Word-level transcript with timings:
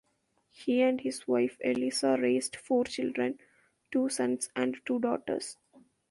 He 0.49 0.81
and 0.81 0.99
his 0.99 1.27
wife 1.27 1.57
Eliza 1.61 2.17
raised 2.19 2.55
four 2.55 2.85
children, 2.85 3.37
two 3.91 4.09
sons 4.09 4.49
and 4.55 4.75
two 4.83 4.97
daughters. 4.97 5.57